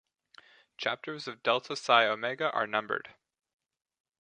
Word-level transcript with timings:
Chapters 0.79 1.27
of 1.27 1.43
Delta 1.43 1.75
Psi 1.75 2.05
Omega 2.07 2.49
are 2.53 2.65
numbered. 2.65 3.13